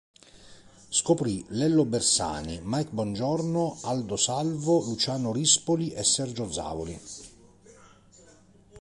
[0.89, 6.99] Scoprì Lello Bersani, Mike Bongiorno, Aldo Salvo, Luciano Rispoli e Sergio Zavoli.